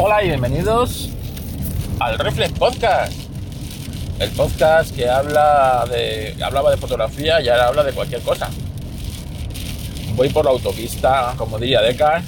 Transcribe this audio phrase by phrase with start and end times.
[0.00, 1.08] Hola y bienvenidos
[1.98, 3.12] al Reflex Podcast.
[4.20, 6.36] El podcast que habla de.
[6.40, 8.48] hablaba de fotografía y ahora habla de cualquier cosa.
[10.14, 12.22] Voy por la autopista, como diría Decar.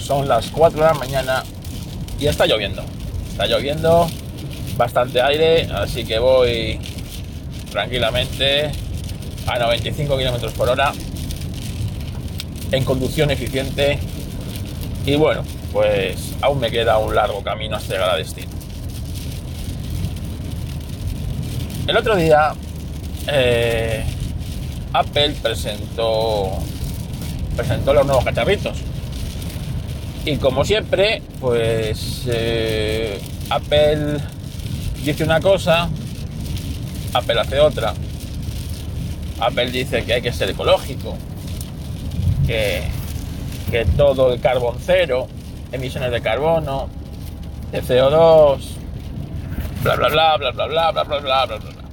[0.00, 1.44] Son las 4 de la mañana
[2.18, 2.82] y está lloviendo.
[3.28, 4.08] Está lloviendo,
[4.78, 6.80] bastante aire, así que voy
[7.70, 8.72] tranquilamente
[9.46, 10.90] a 95 km por hora
[12.72, 13.98] en conducción eficiente
[15.04, 15.44] y bueno,
[15.74, 18.52] pues aún me queda un largo camino hasta llegar a destino.
[21.88, 22.54] El otro día
[23.26, 24.04] eh,
[24.92, 26.52] Apple presentó
[27.56, 28.78] presentó los nuevos cacharritos
[30.24, 34.18] y como siempre pues eh, Apple
[35.04, 35.88] dice una cosa
[37.12, 37.94] Apple hace otra
[39.40, 41.16] Apple dice que hay que ser ecológico
[42.46, 42.82] que
[43.70, 45.26] que todo el carbón cero,
[45.74, 46.88] emisiones de carbono,
[47.72, 48.58] de CO2,
[49.82, 51.84] bla bla bla bla bla bla bla bla bla bla bla.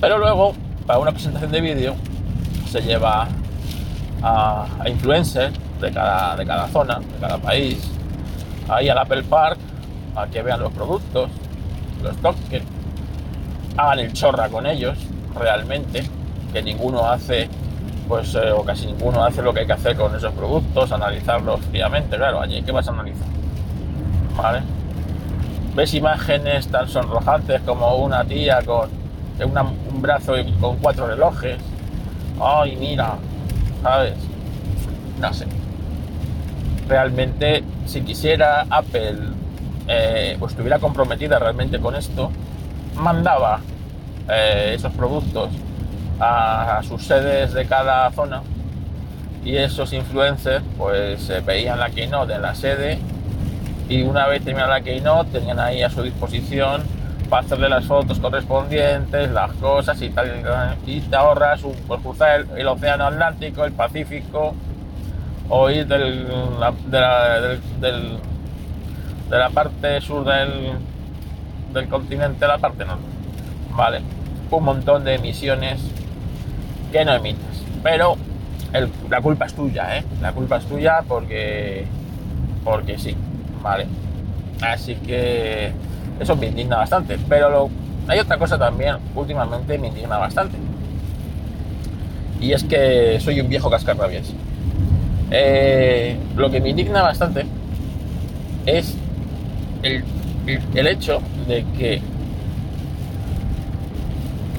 [0.00, 0.54] Pero luego,
[0.86, 1.96] para una presentación de vídeo,
[2.70, 3.26] se lleva
[4.22, 7.90] a, influencers de cada, de cada zona, de cada país,
[8.68, 9.58] ahí al Apple Park,
[10.14, 11.30] a que vean los productos,
[12.02, 12.62] los toques,
[13.76, 14.96] hagan el chorra con ellos,
[15.34, 16.08] realmente,
[16.52, 17.48] que ninguno hace
[18.08, 21.60] pues eh, o casi ninguno hace lo que hay que hacer con esos productos, analizarlos
[21.66, 23.26] fríamente, claro, allí ¿qué vas a analizar?
[24.36, 24.62] ¿Vale?
[25.74, 28.90] Ves imágenes tan sonrojantes como una tía con
[29.44, 31.58] un brazo y con cuatro relojes.
[32.40, 33.14] Ay, mira,
[33.82, 34.14] ¿sabes?
[35.20, 35.46] No sé.
[36.88, 39.18] Realmente, si quisiera Apple
[40.40, 42.30] o estuviera comprometida realmente con esto,
[42.96, 43.60] mandaba
[44.28, 45.50] eh, esos productos
[46.20, 48.42] a, sus sedes de cada zona
[49.44, 52.98] y esos influencers pues veían la keynote en la sede
[53.88, 56.82] y una vez terminada la keynote tenían ahí a su disposición
[57.28, 60.30] para hacerle las fotos correspondientes, las cosas y tal,
[60.86, 64.54] y te ahorras un, pues, cruzar el, océano Atlántico, el Pacífico,
[65.48, 70.72] o ir del, de, la, de la parte sur del,
[71.72, 73.04] del continente a la parte norte.
[73.70, 74.02] Vale,
[74.50, 75.80] un montón de emisiones
[76.94, 77.64] que no emites.
[77.82, 78.16] Pero
[79.10, 80.04] la culpa es tuya, ¿eh?
[80.22, 81.84] La culpa es tuya porque,
[82.62, 83.16] porque sí,
[83.60, 83.86] ¿vale?
[84.62, 85.72] Así que
[86.20, 87.18] eso me indigna bastante.
[87.28, 87.68] Pero
[88.06, 90.56] hay otra cosa también, últimamente me indigna bastante.
[92.40, 94.32] Y es que soy un viejo cascarrabias.
[95.32, 97.44] Eh, lo que me indigna bastante
[98.66, 98.94] es
[99.82, 100.04] el,
[100.46, 102.00] el hecho de que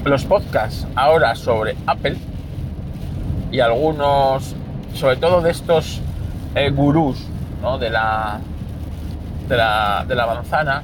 [0.06, 2.16] los podcasts ahora sobre Apple
[3.50, 4.54] y algunos,
[4.94, 6.00] sobre todo de estos
[6.54, 7.26] eh, gurús
[7.80, 8.38] de, la,
[9.48, 10.82] de, la, de la manzana,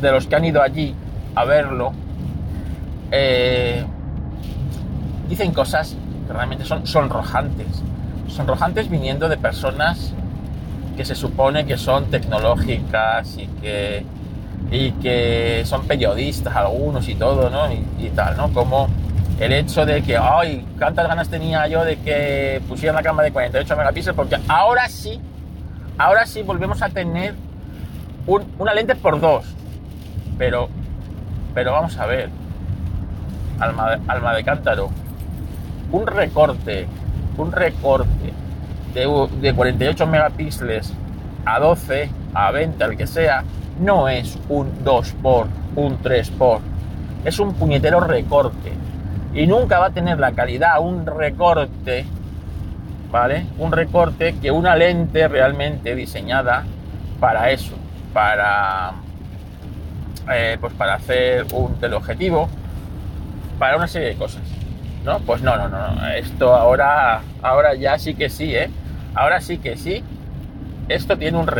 [0.00, 0.94] de los que han ido allí
[1.34, 1.92] a verlo,
[3.10, 3.84] eh,
[5.28, 5.94] dicen cosas
[6.26, 7.82] que realmente son sonrojantes.
[8.28, 10.14] Sonrojantes viniendo de personas
[10.96, 14.06] que se supone que son tecnológicas y que
[14.70, 17.72] y que son periodistas algunos y todo, ¿no?
[17.72, 18.52] Y, tal, ¿no?
[18.52, 18.88] Como
[19.38, 23.32] el hecho de que, ay, cuántas ganas tenía yo de que pusieran la cámara de
[23.32, 25.20] 48 megapíxeles, porque ahora sí,
[25.98, 27.34] ahora sí volvemos a tener
[28.58, 29.44] una lente por dos.
[30.38, 30.68] Pero,
[31.54, 32.30] pero vamos a ver,
[33.60, 34.90] alma, alma de cántaro,
[35.92, 36.86] un recorte,
[37.38, 38.32] un recorte
[38.92, 40.92] de, de 48 megapíxeles
[41.44, 43.44] a 12, a 20, al que sea,
[43.80, 46.60] no es un 2 por un 3 por
[47.26, 48.72] es un puñetero recorte.
[49.34, 52.06] Y nunca va a tener la calidad, un recorte,
[53.10, 53.46] ¿vale?
[53.58, 56.64] Un recorte que una lente realmente diseñada
[57.20, 57.74] para eso,
[58.14, 58.92] para,
[60.32, 62.48] eh, pues para hacer un teleobjetivo,
[63.58, 64.42] para una serie de cosas,
[65.04, 65.18] ¿no?
[65.18, 68.70] Pues no, no, no, esto ahora, ahora ya sí que sí, ¿eh?
[69.14, 70.02] Ahora sí que sí,
[70.88, 71.50] esto tiene un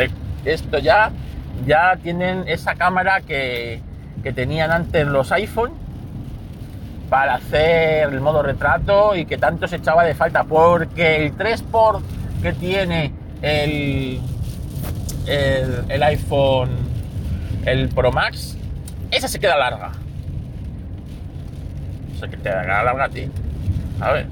[0.45, 1.11] esto ya
[1.65, 3.81] ya tienen esa cámara que,
[4.35, 5.71] tenían antes los iPhone
[7.09, 11.63] para hacer el modo retrato y que tanto se echaba de falta porque el 3
[11.63, 12.03] por
[12.43, 14.21] que tiene el,
[15.29, 16.71] el, iPhone
[17.67, 18.57] el Pro Max
[19.13, 19.93] esa se queda larga.
[22.19, 23.31] Se queda larga a ti.
[24.01, 24.27] A ver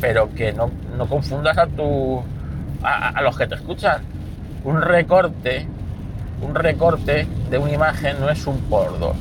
[0.00, 0.70] pero que no,
[1.08, 2.22] confundas a tu
[2.82, 4.02] a los que te escuchan.
[4.64, 5.66] Un recorte
[6.42, 9.16] un recorte de una imagen no es un por dos,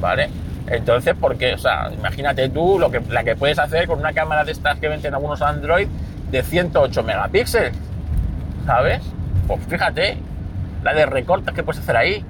[0.00, 0.30] ¿vale?
[0.66, 4.44] Entonces, porque, o sea, imagínate tú lo que, la que puedes hacer con una cámara
[4.44, 5.88] de estas que venden algunos Android
[6.30, 7.72] de 108 megapíxeles,
[8.66, 9.02] ¿sabes?
[9.46, 10.18] Pues fíjate,
[10.82, 12.24] la de recortes que puedes hacer ahí.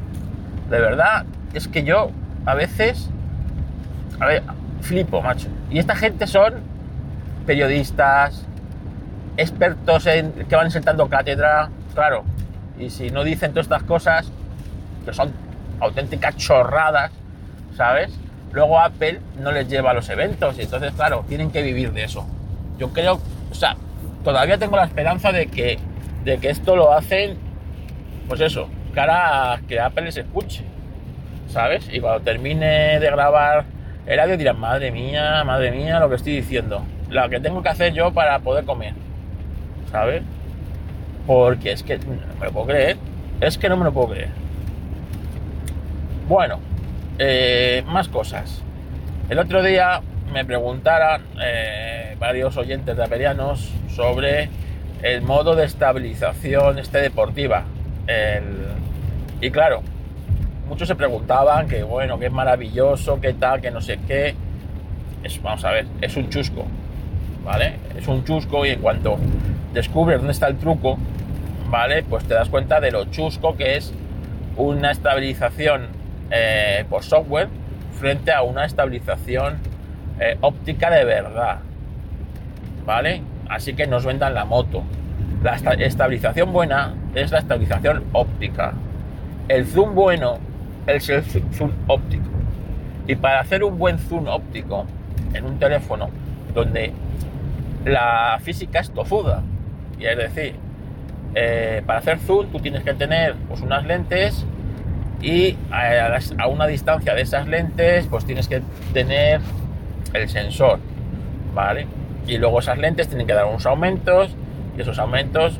[0.70, 2.10] De verdad, es que yo
[2.46, 3.10] a veces,
[4.20, 4.42] a ver,
[4.82, 5.48] flipo, macho.
[5.70, 6.54] Y esta gente son
[7.46, 8.46] periodistas,
[9.36, 12.24] expertos en que van sentando cátedra, claro.
[12.78, 14.30] Y si no dicen todas estas cosas,
[15.04, 15.32] que son
[15.80, 17.12] auténticas chorradas,
[17.76, 18.10] ¿sabes?
[18.52, 22.04] Luego Apple no les lleva a los eventos y entonces, claro, tienen que vivir de
[22.04, 22.26] eso.
[22.78, 23.20] Yo creo,
[23.50, 23.76] o sea,
[24.24, 25.78] todavía tengo la esperanza de que,
[26.24, 27.36] de que esto lo hacen,
[28.28, 30.64] pues eso, cara a que Apple les escuche,
[31.48, 31.88] ¿sabes?
[31.92, 33.64] Y cuando termine de grabar
[34.08, 37.68] el audio dirán, madre mía, madre mía, lo que estoy diciendo, lo que tengo que
[37.68, 38.94] hacer yo para poder comer,
[39.92, 40.22] ¿sabes?
[41.28, 42.96] Porque es que no me lo puedo creer,
[43.42, 44.30] es que no me lo puedo creer.
[46.26, 46.58] Bueno,
[47.18, 48.62] eh, más cosas.
[49.28, 50.00] El otro día
[50.32, 54.48] me preguntaron eh, varios oyentes de Aperianos sobre
[55.02, 57.64] el modo de estabilización este deportiva.
[59.42, 59.82] y claro,
[60.66, 64.34] muchos se preguntaban que bueno, que es maravilloso, que tal, que no sé qué.
[65.42, 66.64] vamos a ver, es un chusco,
[67.44, 67.74] ¿vale?
[67.98, 69.18] Es un chusco y en cuanto
[69.74, 70.98] descubres dónde está el truco,
[71.68, 72.02] ¿vale?
[72.02, 73.92] Pues te das cuenta de lo chusco que es
[74.56, 75.88] una estabilización
[76.30, 77.48] eh, por software
[77.98, 79.58] frente a una estabilización
[80.20, 81.58] eh, óptica de verdad.
[82.84, 83.22] ¿Vale?
[83.48, 84.82] Así que nos vendan la moto.
[85.42, 88.72] La estabilización buena es la estabilización óptica.
[89.48, 90.38] El zoom bueno
[90.86, 92.28] es el zoom óptico.
[93.06, 94.86] Y para hacer un buen zoom óptico
[95.32, 96.10] en un teléfono
[96.54, 96.92] donde
[97.84, 99.42] la física es tozuda,
[99.98, 100.54] y es decir,
[101.34, 104.44] eh, para hacer zoom tú tienes que tener pues, unas lentes
[105.20, 109.40] y a, una distancia de esas lentes pues tienes que tener
[110.12, 110.78] el sensor,
[111.54, 111.86] ¿vale?
[112.26, 114.34] Y luego esas lentes tienen que dar unos aumentos
[114.76, 115.58] y esos aumentos,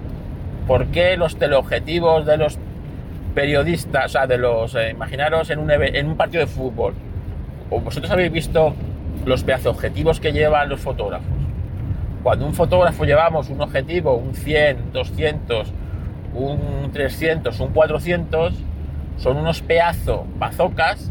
[0.66, 2.58] ¿por qué los teleobjetivos de los
[3.34, 6.94] periodistas, o sea, de los, eh, imaginaros en un, en un partido de fútbol,
[7.70, 8.74] o vosotros habéis visto
[9.26, 11.37] los objetivos que llevan los fotógrafos?
[12.22, 15.72] Cuando un fotógrafo llevamos un objetivo, un 100, 200,
[16.34, 18.54] un 300, un 400,
[19.18, 21.10] son unos pedazos bazocas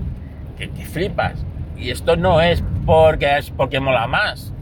[0.58, 1.46] que te flipas.
[1.78, 4.54] Y esto no es porque es porque mola más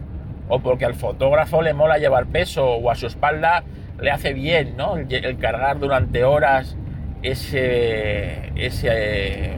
[0.47, 3.63] o porque al fotógrafo le mola llevar peso o a su espalda
[3.99, 4.97] le hace bien, ¿no?
[4.97, 6.75] El, cargar durante horas
[7.21, 9.53] ese, ese,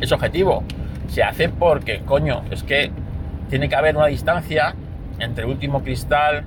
[0.00, 0.62] ese objetivo.
[1.08, 2.90] Se hace porque, coño, es que
[3.50, 4.74] tiene que haber una distancia
[5.22, 6.44] entre el último cristal,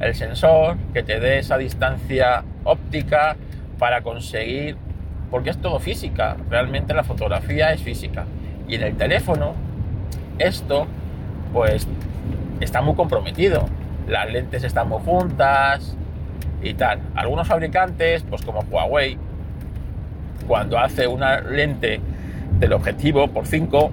[0.00, 3.36] el sensor, que te dé esa distancia óptica
[3.78, 4.76] para conseguir
[5.30, 8.24] porque es todo física, realmente la fotografía es física.
[8.68, 9.54] Y en el teléfono,
[10.38, 10.86] esto,
[11.52, 11.88] pues,
[12.60, 13.66] está muy comprometido.
[14.06, 15.96] Las lentes están muy juntas
[16.62, 17.00] y tal.
[17.16, 19.18] Algunos fabricantes, pues como Huawei,
[20.46, 22.00] cuando hace una lente
[22.60, 23.90] del objetivo por 5,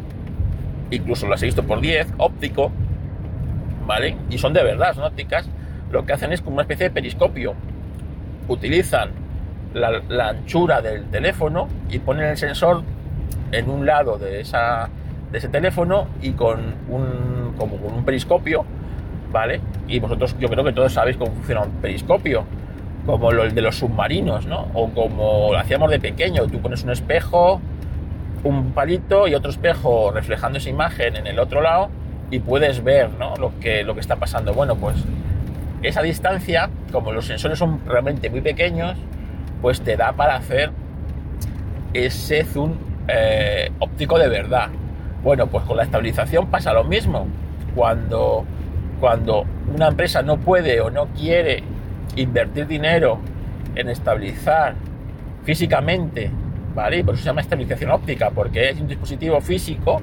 [0.91, 2.71] incluso las he visto por 10, óptico,
[4.29, 5.49] Y son de verdad, son ópticas,
[5.91, 7.53] lo que hacen es como una especie de periscopio.
[8.47, 9.11] Utilizan
[9.73, 12.83] la, anchura del teléfono y ponen el sensor
[13.51, 16.59] en un lado de ese teléfono y con
[16.89, 18.65] un, como con un periscopio,
[19.31, 19.61] ¿vale?
[19.88, 22.45] Y vosotros, yo creo que todos sabéis cómo funciona un periscopio,
[23.05, 24.67] como el de los submarinos, ¿no?
[24.74, 27.60] O como lo hacíamos de pequeño, tú pones un espejo,
[28.43, 31.89] un palito y otro espejo reflejando esa imagen en el otro lado
[32.31, 33.35] y puedes ver, ¿no?
[33.35, 34.53] Lo que, lo que está pasando.
[34.53, 34.95] Bueno, pues
[35.83, 38.97] esa distancia, como los sensores son realmente muy pequeños,
[39.61, 40.71] pues te da para hacer
[41.93, 42.75] ese zoom
[43.07, 44.69] eh, óptico de verdad.
[45.23, 47.27] Bueno, pues con la estabilización pasa lo mismo.
[47.75, 48.45] Cuando,
[49.00, 51.63] cuando una empresa no puede o no quiere
[52.15, 53.19] invertir dinero
[53.75, 54.75] en estabilizar
[55.43, 56.31] físicamente,
[56.73, 57.03] ¿vale?
[57.03, 60.01] por eso se llama estabilización óptica, porque es un dispositivo físico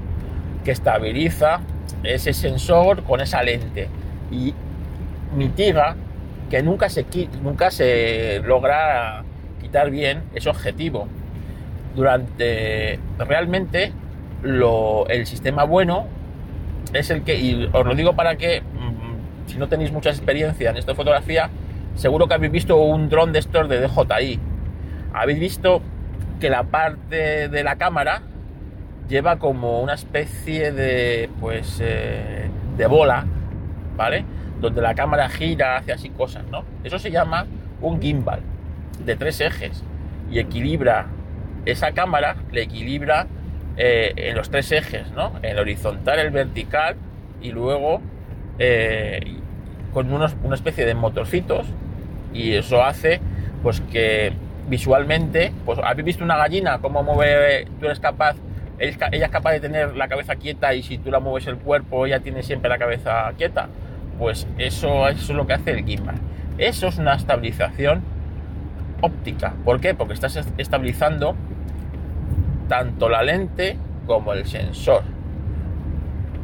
[0.65, 1.61] que estabiliza
[2.03, 3.89] ese sensor con esa lente
[4.31, 4.55] y
[5.37, 5.97] mitiga
[6.51, 7.05] que nunca se,
[7.43, 9.25] nunca se logra
[9.91, 11.09] bien ese objetivo.
[11.95, 13.93] Durante realmente
[14.43, 16.07] el sistema bueno
[16.93, 20.71] es el que, y os lo digo para que, mm, si no tenéis mucha experiencia
[20.71, 21.51] en esta fotografía,
[21.97, 24.41] seguro que habéis visto un dron de estos de DJI.
[25.13, 25.83] Habéis visto
[26.41, 28.23] que la parte de la cámara
[29.09, 33.27] lleva como una especie de, pues, eh, de bola,
[33.97, 34.25] ¿vale?
[34.61, 36.65] Donde la cámara gira, hace así cosas, ¿no?
[36.85, 37.47] Eso se llama
[37.81, 38.41] un gimbal
[39.05, 39.83] de tres ejes
[40.31, 41.07] y equilibra
[41.65, 43.27] esa cámara, le equilibra
[43.77, 45.33] eh, en los tres ejes, ¿no?
[45.43, 46.97] El horizontal, el vertical
[47.41, 48.01] y luego
[48.59, 49.21] eh,
[49.93, 51.67] con unos, una especie de motorcitos
[52.33, 53.21] y eso hace
[53.63, 54.33] pues que
[54.69, 58.37] visualmente, pues habéis visto una gallina, cómo mueve, tú eres capaz,
[58.79, 62.07] ella es capaz de tener la cabeza quieta y si tú la mueves el cuerpo,
[62.07, 63.69] ella tiene siempre la cabeza quieta.
[64.19, 66.17] Pues eso, es lo que hace el gimbal.
[66.59, 68.03] Eso es una estabilización
[69.01, 69.55] óptica.
[69.65, 69.95] ¿Por qué?
[69.95, 71.37] Porque estás estabilizando
[72.69, 75.03] tanto la lente como el sensor.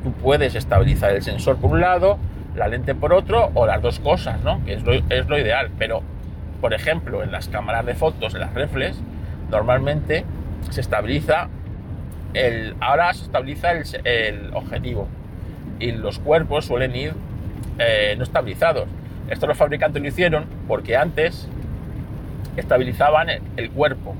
[0.02, 2.18] Tú puedes estabilizar el sensor por un lado,
[2.54, 4.64] la lente por otro o las dos cosas, ¿no?
[4.64, 5.70] Que es lo, es lo ideal.
[5.78, 6.02] Pero,
[6.60, 9.00] por ejemplo, en las cámaras de fotos, en las reflex,
[9.50, 10.24] normalmente
[10.70, 11.48] se estabiliza
[12.34, 15.08] el, ahora se estabiliza el, objetivo
[15.78, 17.14] y los cuerpos suelen ir
[17.78, 18.88] eh, no estabilizados.
[19.28, 21.48] Esto los fabricantes lo hicieron porque antes
[22.56, 24.14] estabilizaban el, cuerpo.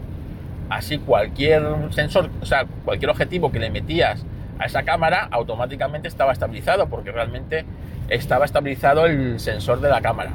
[0.70, 4.24] Así cualquier sensor, o sea, cualquier objetivo que le metías
[4.58, 7.64] a esa cámara automáticamente estaba estabilizado porque realmente
[8.08, 10.32] estaba estabilizado el sensor de la cámara.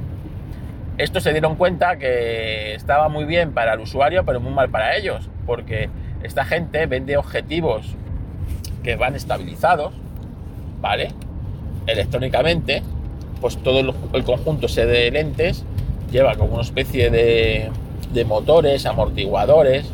[0.98, 4.98] Esto se dieron cuenta que estaba muy bien para el usuario, pero muy mal para
[4.98, 5.89] ellos, porque
[6.23, 7.85] esta gente vende objetivos
[8.83, 9.93] que van estabilizados,
[10.81, 11.13] ¿vale?
[11.88, 12.83] Electrónicamente,
[13.41, 15.63] pues todo el, conjunto ese de lentes
[16.11, 17.69] lleva como una especie de,
[18.13, 19.85] de motores, amortiguadores,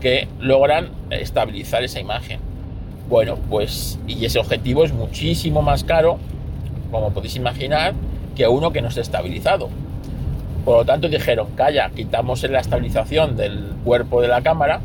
[0.00, 2.40] que logran estabilizar esa imagen.
[3.08, 6.18] Bueno, pues, y ese objetivo es muchísimo más caro,
[6.90, 7.94] como podéis imaginar,
[8.36, 9.68] que uno que no esté estabilizado.
[10.64, 14.80] Por lo tanto, dijeron, calla, quitamos la estabilización del cuerpo de la cámara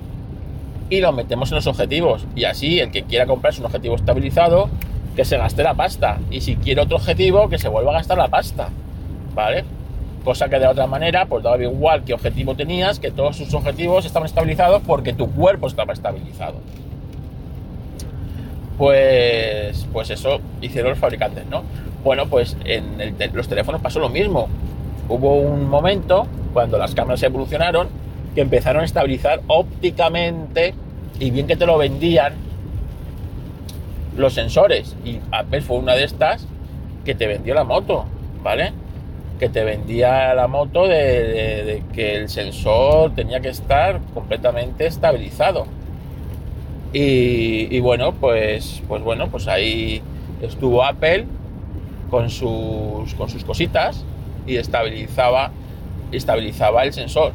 [0.89, 2.25] y lo metemos en los objetivos.
[2.35, 4.69] Y así el que quiera comprarse un objetivo estabilizado,
[5.15, 6.19] que se gaste la pasta.
[6.31, 8.69] Y si quiere otro objetivo, que se vuelva a gastar la pasta.
[9.35, 9.63] ¿Vale?
[10.23, 14.05] Cosa que de otra manera, pues daba igual qué objetivo tenías, que todos sus objetivos
[14.05, 16.55] estaban estabilizados porque tu cuerpo estaba estabilizado.
[18.77, 21.63] Pues, pues eso hicieron los fabricantes, ¿no?
[22.03, 24.47] Bueno, pues en los teléfonos pasó lo mismo.
[25.09, 27.89] Hubo un momento cuando las cámaras evolucionaron
[28.35, 30.73] que empezaron a estabilizar ópticamente
[31.19, 32.33] y bien que te lo vendían
[34.15, 34.95] los sensores.
[35.03, 36.45] Y Apple fue una de estas
[37.05, 38.05] que te vendió la moto,
[38.43, 38.73] ¿vale?
[39.39, 45.65] Que te vendía la moto de, que el sensor tenía que estar completamente estabilizado.
[46.91, 50.01] Y, bueno, pues, pues bueno, pues ahí
[50.41, 51.25] estuvo Apple
[52.09, 54.03] con sus, con sus cositas
[54.47, 55.51] y estabilizaba,
[56.11, 57.33] estabilizaba el sensor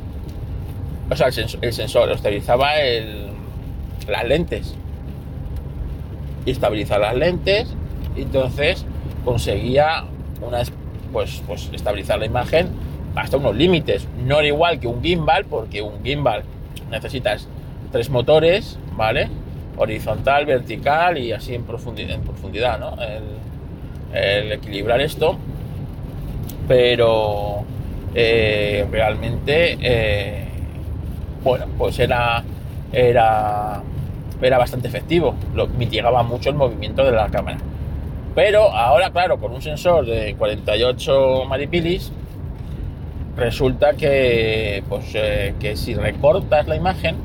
[1.21, 3.29] el sensor, estabilizaba el,
[4.09, 4.75] las lentes.
[6.47, 7.75] Y estabilizar las lentes,
[8.17, 8.85] entonces
[9.25, 10.05] conseguía
[10.47, 10.73] unas,
[11.13, 12.69] pues, pues estabilizar la imagen
[13.15, 14.07] hasta unos límites.
[14.25, 16.43] No era igual que un gimbal, porque un gimbal
[16.91, 17.49] necesitas
[17.93, 19.29] tres motores, ¿vale?
[19.77, 22.81] Horizontal, vertical y así en profundidad, en profundidad.
[24.13, 25.37] El, equilibrar esto.
[26.69, 27.65] Pero
[28.15, 30.49] eh, realmente eh,
[31.45, 32.43] bueno, pues era,
[32.93, 33.83] era,
[34.41, 37.59] era bastante efectivo, lo, mitigaba mucho el movimiento de la cámara.
[38.35, 42.11] Pero ahora, claro, con un sensor de 48 maripilis,
[43.37, 47.17] resulta que, pues, eh, que si recortas la imagen,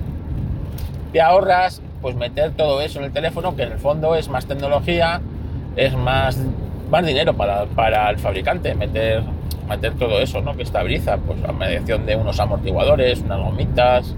[1.11, 4.45] te ahorras pues meter todo eso en el teléfono, que en el fondo es más
[4.45, 5.21] tecnología,
[5.75, 6.37] es más,
[6.89, 9.23] más dinero para, para el fabricante, meter
[9.67, 10.55] meter todo eso, ¿no?
[10.55, 14.15] Que estabiliza, pues a mediación de unos amortiguadores, unas gomitas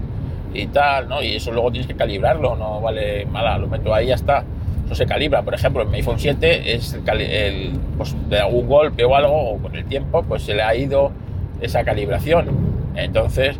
[0.54, 1.22] y tal, ¿no?
[1.22, 4.44] Y eso luego tienes que calibrarlo, no vale mala, lo meto ahí y ya está.
[4.86, 9.04] Eso se calibra, por ejemplo, en mi iPhone 7 es el, pues de algún golpe
[9.04, 11.12] o algo, o con el tiempo, pues se le ha ido
[11.60, 12.48] esa calibración.
[12.94, 13.56] Entonces,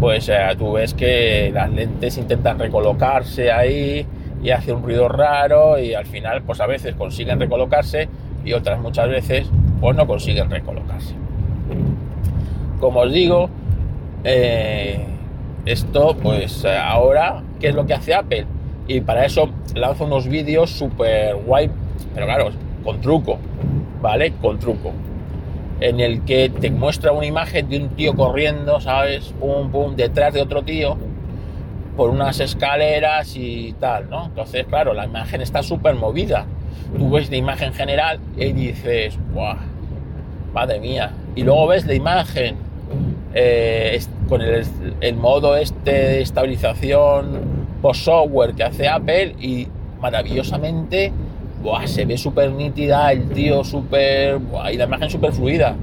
[0.00, 4.06] pues eh, tú ves que las lentes intentan recolocarse ahí
[4.42, 8.08] y hace un ruido raro y al final, pues a veces consiguen recolocarse
[8.44, 9.48] y otras muchas veces,
[9.82, 11.12] pues no consiguen recolocarse.
[12.78, 13.50] Como os digo,
[14.22, 15.04] eh,
[15.66, 18.46] esto pues ahora, ¿qué es lo que hace Apple?
[18.86, 21.68] Y para eso lanza unos vídeos súper guay,
[22.14, 22.50] pero claro,
[22.84, 23.38] con truco,
[24.00, 24.32] ¿vale?
[24.40, 24.92] Con truco.
[25.80, 29.34] En el que te muestra una imagen de un tío corriendo, ¿sabes?
[29.40, 30.96] Pum, pum, detrás de otro tío,
[31.96, 34.26] por unas escaleras y tal, ¿no?
[34.26, 36.46] Entonces, claro, la imagen está súper movida.
[36.96, 39.71] Tú ves la imagen general y dices, ¡guau!
[40.52, 41.12] Madre mía.
[41.34, 42.56] Y luego ves la imagen
[43.34, 47.40] eh, con el, modo este de estabilización
[47.80, 49.66] post software que hace Apple y
[50.00, 51.12] maravillosamente
[51.86, 54.40] se ve súper nítida, el tío súper...
[54.72, 55.76] y la imagen súper fluida.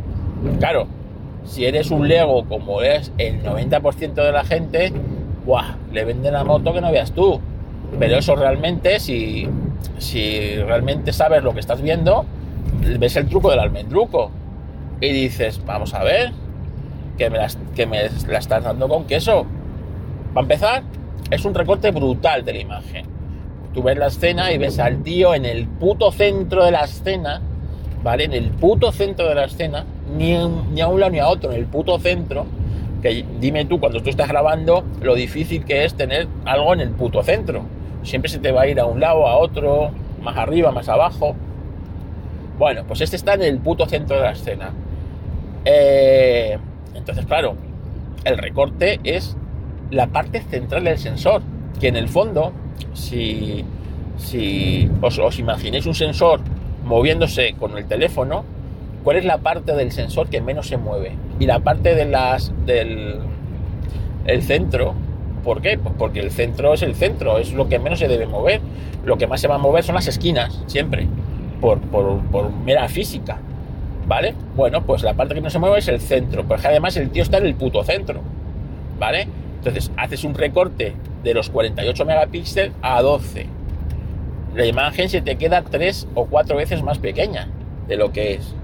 [0.60, 0.88] Claro,
[1.46, 4.94] si eres un Lego como es el 90% de la gente,
[5.92, 7.40] le venden la moto que no veas tú.
[7.98, 9.48] Pero eso realmente, si,
[9.98, 12.26] si realmente sabes lo que estás viendo,
[13.00, 14.32] ves el truco del almendruco.
[15.02, 16.32] Y dices, vamos a ver,
[17.18, 19.46] que me, las, que me la estás dando con queso.
[20.34, 20.84] Para empezar,
[21.32, 23.06] es un recorte brutal de la imagen.
[23.74, 27.42] Tú ves la escena y ves al tío en el puto centro de la escena,
[28.04, 28.26] ¿vale?
[28.26, 29.86] En el puto centro de la escena,
[30.18, 30.38] ni,
[30.72, 32.46] ni a un lado ni a otro, en el puto centro.
[33.02, 36.90] Que dime tú, cuando tú estás grabando, lo difícil que es tener algo en el
[36.90, 37.64] puto centro.
[38.04, 39.92] Siempre se te va a ir a un lado, a otro,
[40.22, 41.36] más arriba, más abajo.
[42.58, 44.72] Bueno, pues este está en el puto centro de la escena.
[45.72, 46.58] Eh,
[46.96, 47.56] entonces, claro,
[48.24, 49.38] el recorte es
[49.92, 51.44] la parte central del sensor,
[51.80, 52.54] que en el fondo,
[52.94, 53.64] si,
[54.18, 56.42] si os, imaginéis un sensor
[56.84, 58.44] moviéndose con el teléfono,
[59.04, 61.14] ¿cuál es la parte del sensor que menos se mueve?
[61.40, 63.20] Y la parte de las, del
[64.26, 64.96] el centro,
[65.44, 65.78] ¿por qué?
[65.78, 68.60] Pues porque el centro es el centro, es lo que menos se debe mover.
[69.06, 71.08] Lo que más se va a mover son las esquinas, siempre
[71.62, 73.40] por, por, mera física,
[74.10, 74.34] ¿vale?
[74.56, 77.22] Bueno, pues la parte que no se mueve es el centro, porque además el tío
[77.22, 78.22] está en el puto centro,
[78.98, 79.28] ¿vale?
[79.58, 83.46] Entonces haces un recorte de los 48 megapíxeles a 12.
[84.56, 87.50] La imagen se te queda tres o cuatro veces más pequeña
[87.88, 88.56] de lo que es.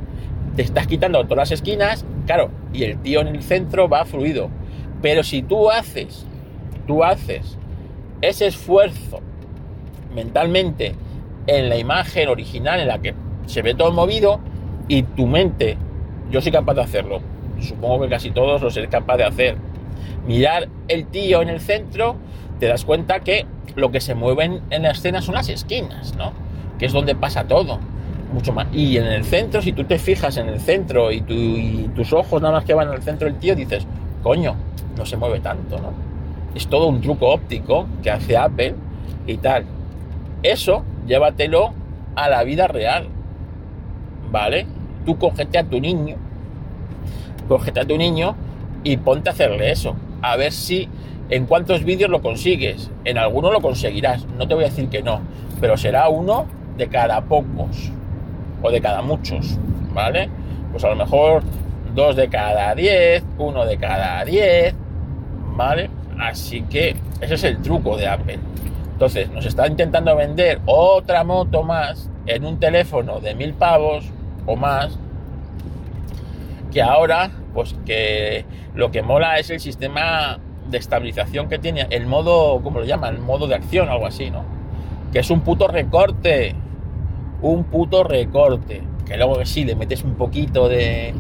[0.56, 4.50] Te estás quitando todas las esquinas, claro, y el tío en el centro va fluido.
[5.04, 6.26] Pero si tú haces,
[6.88, 7.60] tú haces
[8.22, 9.20] ese esfuerzo
[10.16, 10.96] mentalmente
[11.46, 13.14] en la imagen original en la que
[13.46, 14.40] se ve todo movido
[14.88, 15.78] y tu mente,
[16.32, 17.22] yo soy capaz de hacerlo,
[17.60, 19.58] supongo que casi todos lo seré capaz de hacer.
[20.28, 22.16] Mirar el tío en el centro,
[22.60, 26.34] te das cuenta que lo que se mueven en la escena son las esquinas, ¿no?
[26.80, 27.80] Que es donde pasa todo.
[28.34, 28.68] Mucho más.
[28.74, 32.42] Y en el centro, si tú te fijas en el centro y, y tus ojos
[32.42, 33.86] nada más que van al centro del tío, dices,
[34.24, 34.56] coño,
[34.98, 35.94] no se mueve tanto, ¿no?
[36.56, 38.76] Es todo un truco óptico que hace Apple
[39.28, 39.66] y tal.
[40.42, 41.74] Eso llévatelo
[42.16, 43.08] a la vida real.
[44.32, 44.66] ¿Vale?
[45.06, 46.16] Tú cógete a tu niño,
[47.48, 48.36] cógete a tu niño
[48.84, 49.96] y ponte a hacerle eso.
[50.22, 50.90] A ver si
[51.30, 52.92] en cuántos vídeos lo consigues.
[53.04, 54.26] En alguno lo conseguirás.
[54.38, 55.22] No te voy a decir que no,
[55.60, 56.46] pero será uno
[56.78, 57.92] de cada pocos
[58.62, 59.58] o de cada muchos.
[59.94, 60.30] ¿Vale?
[60.72, 61.44] Pues a lo mejor
[61.94, 64.74] dos de cada diez, uno de cada diez.
[65.56, 65.90] ¿Vale?
[66.20, 68.40] Así que ese es el truco de Apple.
[68.94, 74.06] Entonces, nos está intentando vender otra moto más en un teléfono de mil pavos
[74.46, 74.98] o más,
[76.72, 82.06] que ahora, pues que lo que mola es el sistema de estabilización que tiene, el
[82.08, 83.16] modo, ¿cómo lo llaman?
[83.16, 84.44] El modo de acción, algo así, ¿no?
[85.12, 86.56] Que es un puto recorte,
[87.42, 91.14] un puto recorte, que luego sí le metes un poquito de,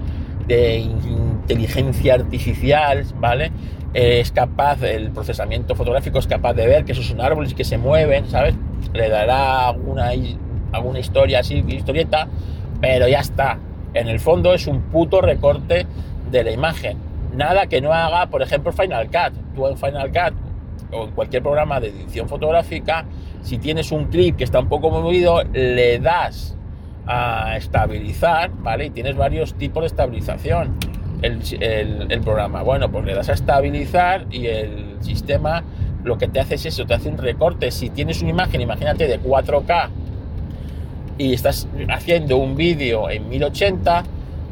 [0.47, 3.51] de inteligencia artificial, ¿vale?
[3.95, 7.77] es capaz, el procesamiento fotográfico es capaz de ver que esos son árboles que se
[7.77, 8.53] mueven, ¿sabes?
[8.93, 10.11] Le dará alguna,
[10.73, 12.27] alguna historia así, historieta,
[12.81, 13.57] pero ya está.
[13.93, 15.85] En el fondo es un puto recorte
[16.31, 16.97] de la imagen.
[17.35, 19.33] Nada que no haga, por ejemplo, Final Cut.
[19.55, 20.33] Tú en Final Cut
[20.91, 23.05] o en cualquier programa de edición fotográfica,
[23.41, 26.55] si tienes un clip que está un poco movido, le das
[27.07, 28.85] a estabilizar, ¿vale?
[28.85, 30.77] Y tienes varios tipos de estabilización
[31.21, 32.61] el, programa.
[32.63, 35.63] Bueno, pues le das a estabilizar y el sistema
[36.03, 37.71] lo que te hace es eso, te hace un recorte.
[37.71, 39.89] Si tienes una imagen, imagínate de 4K
[41.17, 44.03] y estás haciendo un vídeo en 1080,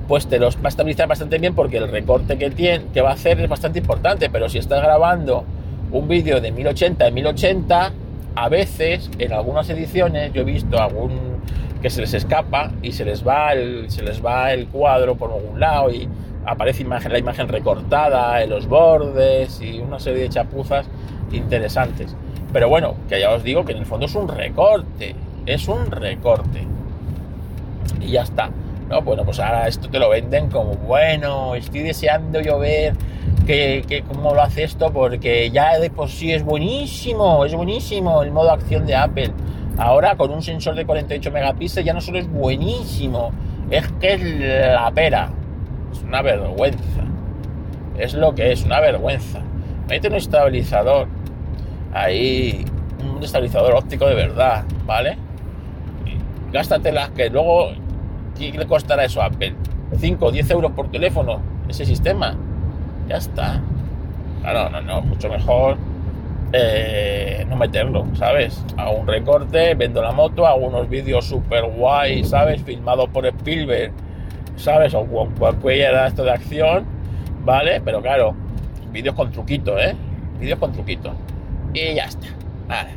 [0.08, 3.12] pues te los va a estabilizar bastante bien porque el recorte que, tiene, que va
[3.12, 4.30] a hacer es bastante importante.
[4.30, 5.44] Pero si estás grabando
[5.92, 7.92] un vídeo de 1080 en 1080,
[8.36, 11.34] a veces en algunas ediciones yo he visto algún
[11.82, 15.34] que se les escapa y se les va el, se les va el cuadro por
[15.34, 16.08] algún lado y
[16.46, 20.88] aparece la imagen recortada en los bordes y una serie de chapuzas
[21.32, 22.16] interesantes.
[22.54, 25.14] Pero bueno, que ya os digo que en el fondo es un recorte,
[25.46, 26.66] es un recorte.
[28.02, 28.50] Y ya está.
[28.90, 32.94] No, bueno, pues ahora esto te lo venden como, bueno, estoy deseando yo ver
[33.48, 38.24] que, que cómo lo hace esto, porque ya de por sí es buenísimo, es buenísimo
[38.24, 39.32] el modo acción de Apple.
[39.78, 43.32] Ahora con un sensor de 48 megapíxeles ya no solo es buenísimo,
[43.72, 44.22] es que es
[44.74, 45.30] la pera.
[45.92, 47.04] Es una vergüenza.
[47.98, 49.40] Es lo que es, una vergüenza.
[49.88, 51.08] Mete un estabilizador.
[51.94, 52.66] Ahí,
[53.04, 55.18] un estabilizador óptico de verdad, ¿vale?
[56.54, 57.72] Gástatelas que luego,
[58.38, 59.56] ¿qué le costará eso a Apple?
[59.98, 62.36] 5 o 10 euros por teléfono, ese sistema.
[63.10, 63.62] Ya está.
[64.42, 65.78] Claro, no, no, mucho mejor
[66.54, 68.64] eh, no meterlo, ¿sabes?
[68.78, 72.62] Hago un recorte, vendo la moto, hago unos vídeos super guay, ¿sabes?
[72.62, 73.92] Filmados por Spielberg
[74.56, 74.94] ¿sabes?
[74.94, 75.06] O
[75.40, 76.86] cualquier esto de acción,
[77.44, 77.82] ¿vale?
[77.82, 78.36] Pero claro,
[78.92, 79.96] vídeos con truquitos, ¿eh?
[80.40, 81.14] Vídeos con truquitos.
[81.74, 82.28] Y ya está.
[82.68, 82.92] Vale.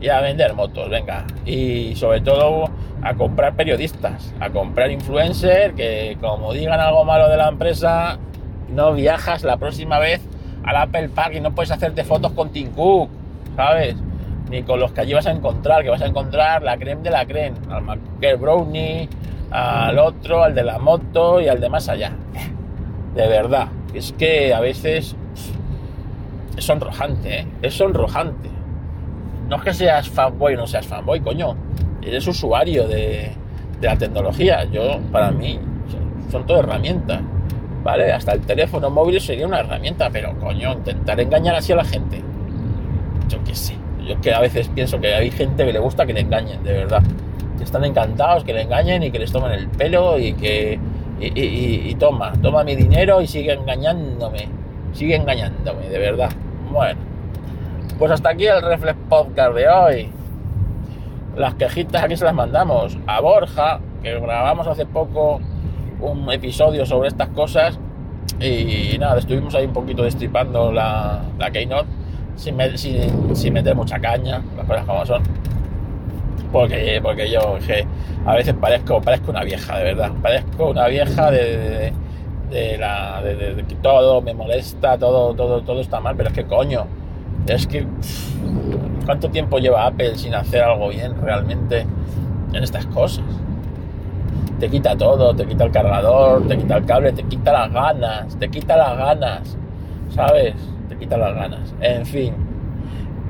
[0.00, 1.24] Y a vender motos, venga.
[1.44, 2.70] Y sobre todo
[3.02, 8.18] a comprar periodistas, a comprar influencers que como digan algo malo de la empresa,
[8.68, 10.20] no viajas la próxima vez
[10.64, 13.08] al Apple Park y no puedes hacerte fotos con Tim Cook,
[13.56, 13.96] ¿sabes?
[14.50, 17.10] Ni con los que allí vas a encontrar, que vas a encontrar la creme de
[17.10, 19.08] la creme, al McGill Brownie,
[19.50, 22.12] al otro, al de la moto y al de más allá.
[23.14, 25.16] De verdad, es que a veces
[26.56, 27.46] es sonrojante, ¿eh?
[27.62, 28.50] Es sonrojante.
[29.48, 31.56] No es que seas fanboy no seas fanboy, coño.
[32.02, 33.32] Eres usuario de,
[33.80, 34.64] de la tecnología.
[34.64, 35.58] Yo, para mí,
[36.30, 37.20] son todo herramientas.
[37.82, 38.12] ¿Vale?
[38.12, 42.22] Hasta el teléfono móvil sería una herramienta, pero coño, intentar engañar así a la gente.
[43.28, 43.74] Yo qué sé.
[44.06, 46.72] Yo que a veces pienso que hay gente que le gusta que le engañen, de
[46.72, 47.02] verdad.
[47.56, 50.78] Que están encantados que le engañen y que les tomen el pelo y que.
[51.22, 54.48] Y, toma, toma mi dinero y sigue engañándome.
[54.92, 56.30] Sigue engañándome, de verdad.
[56.70, 56.98] Bueno.
[57.98, 60.08] Pues hasta aquí el Reflex Podcast de hoy.
[61.36, 65.40] Las quejitas aquí se las mandamos a Borja, que grabamos hace poco
[66.00, 67.78] un episodio sobre estas cosas
[68.40, 71.88] y nada, estuvimos ahí un poquito destripando la, la Keynote
[72.36, 72.56] sin,
[73.34, 75.22] sin, meter mucha caña, las cosas como son.
[76.50, 77.58] Porque, porque yo
[78.26, 80.10] a veces parezco, parezco una vieja, de verdad.
[80.22, 81.92] Parezco una vieja de,
[82.50, 86.44] de, la, de, que todo me molesta, todo, todo, todo está mal, pero es que
[86.44, 86.86] coño,
[87.54, 87.86] es que
[89.06, 91.86] ¿cuánto tiempo lleva Apple sin hacer algo bien realmente
[92.52, 93.24] en estas cosas?
[94.60, 98.38] te quita todo, te quita el cargador, te quita el cable, te quita las ganas,
[98.38, 99.56] te quita las ganas,
[100.10, 100.54] ¿sabes?
[100.88, 101.74] Te quita las ganas.
[101.80, 102.34] En fin,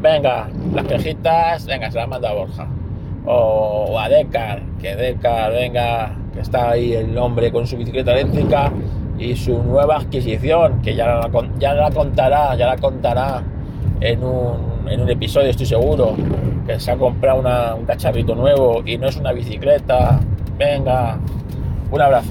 [0.03, 2.67] venga, las quejitas, venga, se las manda Borja.
[3.25, 8.73] O, a Decar, que Decar, venga, que está ahí el hombre con su bicicleta eléctrica
[9.17, 11.31] y su nueva adquisición, que ya la,
[11.61, 13.45] ya la contará, ya la contará
[14.01, 16.15] en un, en un episodio, estoy seguro,
[16.67, 20.21] que se ha comprado un cacharrito nuevo y no es una bicicleta,
[20.61, 21.19] Venga,
[21.91, 22.29] un abrazo.